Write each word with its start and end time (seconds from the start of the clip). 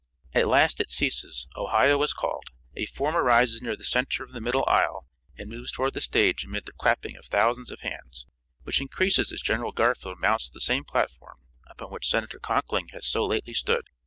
At 0.33 0.47
last 0.47 0.79
it 0.79 0.89
ceases, 0.89 1.47
Ohio 1.55 2.01
is 2.01 2.11
called, 2.11 2.45
a 2.75 2.87
form 2.87 3.15
arises 3.15 3.61
near 3.61 3.75
the 3.77 3.83
center 3.83 4.23
of 4.23 4.31
the 4.31 4.41
middle 4.41 4.63
aisle, 4.65 5.05
and 5.37 5.47
moves 5.47 5.71
toward 5.71 5.93
the 5.93 6.01
stage 6.01 6.43
amid 6.43 6.65
the 6.65 6.71
clapping 6.71 7.17
of 7.17 7.27
thousands 7.27 7.69
of 7.69 7.81
hands, 7.81 8.25
which 8.63 8.81
increases 8.81 9.31
as 9.31 9.41
General 9.41 9.71
Garfield 9.71 10.19
mounts 10.19 10.49
the 10.49 10.59
same 10.59 10.85
platform 10.85 11.37
upon 11.67 11.91
which 11.91 12.09
Senator 12.09 12.39
Conkling 12.39 12.87
has 12.93 13.05
so 13.05 13.23
lately 13.27 13.53
stood. 13.53 13.91